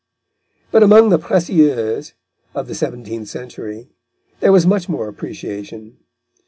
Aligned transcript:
But 0.71 0.81
among 0.81 1.09
the 1.09 1.19
précieuses 1.19 2.13
of 2.55 2.65
the 2.67 2.73
seventeenth 2.73 3.27
century 3.27 3.91
there 4.39 4.51
was 4.51 4.65
much 4.65 4.89
more 4.89 5.07
appreciation. 5.07 5.97